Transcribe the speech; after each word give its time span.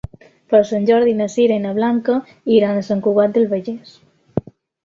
Per 0.53 0.61
Sant 0.69 0.87
Jordi 0.89 1.13
na 1.19 1.27
Sira 1.33 1.59
i 1.61 1.63
na 1.67 1.75
Blanca 1.79 2.17
iran 2.57 2.81
a 2.81 2.87
Sant 2.89 3.07
Cugat 3.09 3.37
del 3.37 3.49
Vallès. 3.53 3.93